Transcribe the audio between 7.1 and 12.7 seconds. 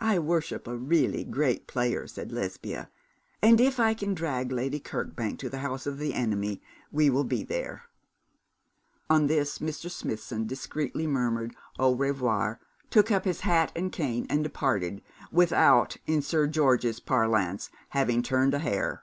will be there.' On this Mr. Smithson discreetly murmured 'au revoir,'